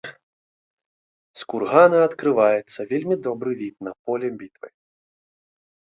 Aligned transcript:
З 1.41 1.45
кургана 1.53 1.97
адкрываецца 2.07 2.79
вельмі 2.95 3.15
добры 3.27 3.51
від 3.63 3.75
на 3.89 3.97
поле 4.09 4.27
бітвы. 4.41 4.67